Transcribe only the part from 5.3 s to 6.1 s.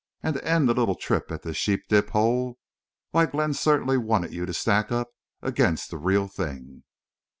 against the